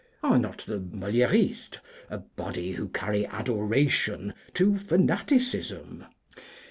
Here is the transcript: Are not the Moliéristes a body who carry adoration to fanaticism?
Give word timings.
Are 0.23 0.39
not 0.39 0.61
the 0.65 0.79
Moliéristes 0.79 1.77
a 2.09 2.17
body 2.17 2.71
who 2.71 2.87
carry 2.87 3.23
adoration 3.27 4.33
to 4.55 4.75
fanaticism? 4.75 6.05